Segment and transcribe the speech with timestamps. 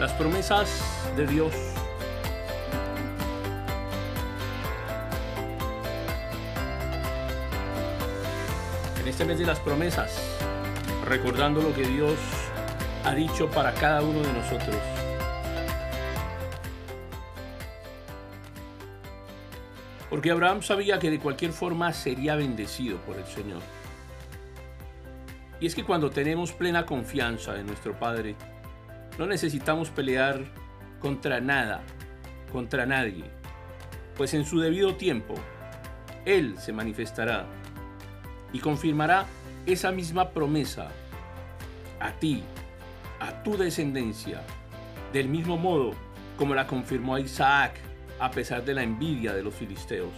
[0.00, 0.82] Las promesas
[1.14, 1.52] de Dios
[8.98, 10.18] en este mes de las promesas,
[11.04, 12.14] recordando lo que Dios
[13.04, 14.76] ha dicho para cada uno de nosotros.
[20.08, 23.60] Porque Abraham sabía que de cualquier forma sería bendecido por el Señor.
[25.60, 28.34] Y es que cuando tenemos plena confianza en nuestro Padre,
[29.20, 30.46] no necesitamos pelear
[30.98, 31.82] contra nada,
[32.50, 33.24] contra nadie,
[34.16, 35.34] pues en su debido tiempo,
[36.24, 37.44] Él se manifestará
[38.50, 39.26] y confirmará
[39.66, 40.88] esa misma promesa
[42.00, 42.42] a ti,
[43.20, 44.40] a tu descendencia,
[45.12, 45.92] del mismo modo
[46.38, 47.74] como la confirmó Isaac
[48.20, 50.14] a pesar de la envidia de los filisteos.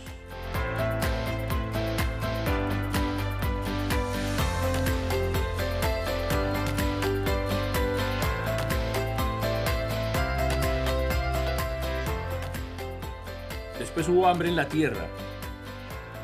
[13.95, 15.05] Después hubo hambre en la tierra,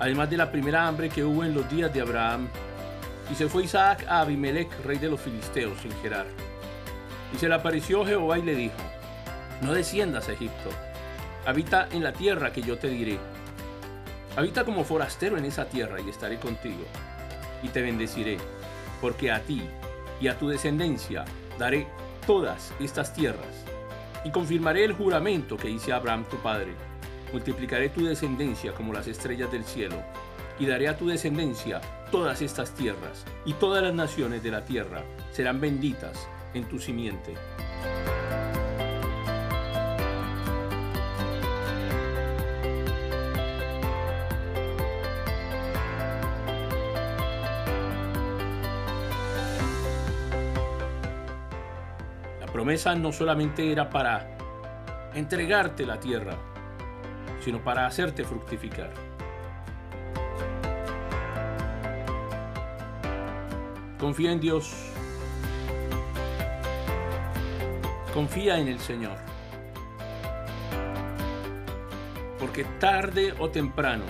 [0.01, 2.49] además de la primera hambre que hubo en los días de Abraham.
[3.31, 6.25] Y se fue Isaac a Abimelech, rey de los filisteos, sin Gerar.
[7.35, 8.79] Y se le apareció Jehová y le dijo,
[9.61, 10.71] no desciendas a Egipto,
[11.45, 13.19] habita en la tierra que yo te diré.
[14.35, 16.87] Habita como forastero en esa tierra y estaré contigo,
[17.63, 18.39] y te bendeciré,
[19.03, 19.63] porque a ti
[20.23, 21.27] y a tu descendencia
[21.59, 21.87] daré
[22.27, 23.67] todas estas tierras,
[24.25, 26.88] y confirmaré el juramento que hice a Abraham tu padre
[27.33, 29.97] multiplicaré tu descendencia como las estrellas del cielo,
[30.59, 35.03] y daré a tu descendencia todas estas tierras, y todas las naciones de la tierra
[35.33, 37.35] serán benditas en tu simiente.
[52.41, 54.37] La promesa no solamente era para
[55.15, 56.37] entregarte la tierra,
[57.41, 58.91] sino para hacerte fructificar.
[63.99, 64.73] Confía en Dios.
[68.15, 69.17] Confía en el Señor.
[72.39, 74.05] Porque tarde o temprano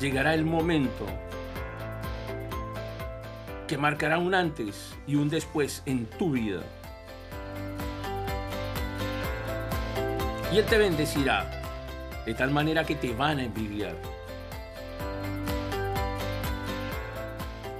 [0.00, 1.06] llegará el momento
[3.66, 6.62] que marcará un antes y un después en tu vida.
[10.52, 11.65] Y Él te bendecirá
[12.26, 13.94] de tal manera que te van a envidiar.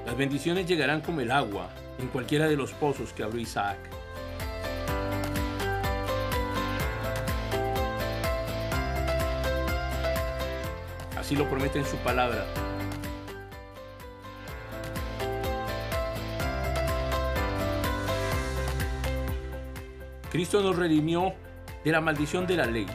[0.07, 1.69] Las bendiciones llegarán como el agua
[1.99, 3.77] en cualquiera de los pozos que abrió Isaac.
[11.19, 12.47] Así lo promete en su palabra.
[20.31, 21.35] Cristo nos redimió
[21.85, 22.87] de la maldición de la ley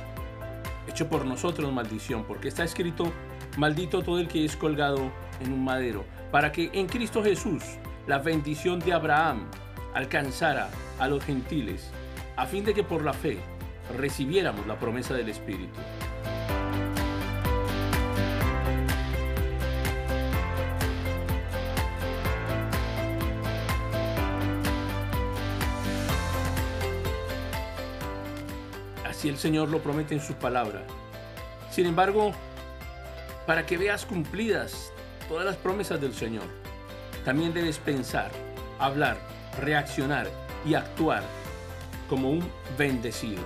[0.87, 3.11] hecho por nosotros maldición, porque está escrito,
[3.57, 5.11] maldito todo el que es colgado
[5.41, 7.63] en un madero, para que en Cristo Jesús
[8.07, 9.47] la bendición de Abraham
[9.93, 11.89] alcanzara a los gentiles,
[12.35, 13.37] a fin de que por la fe
[13.97, 15.79] recibiéramos la promesa del Espíritu.
[29.21, 30.81] Si el Señor lo promete en su palabra.
[31.69, 32.31] Sin embargo,
[33.45, 34.91] para que veas cumplidas
[35.29, 36.45] todas las promesas del Señor,
[37.23, 38.31] también debes pensar,
[38.79, 39.17] hablar,
[39.59, 40.27] reaccionar
[40.65, 41.21] y actuar
[42.09, 43.43] como un bendecido.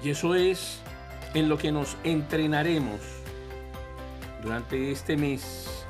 [0.00, 0.78] Y eso es
[1.34, 3.17] en lo que nos entrenaremos
[4.42, 5.84] durante este mes,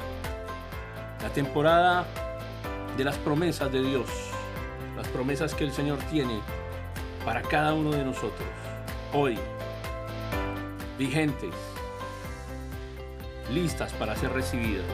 [1.22, 2.06] la temporada
[2.96, 4.08] de las promesas de Dios,
[4.96, 6.40] las promesas que el Señor tiene
[7.24, 8.48] para cada uno de nosotros,
[9.12, 9.38] hoy,
[10.98, 11.54] vigentes,
[13.52, 14.86] listas para ser recibidas.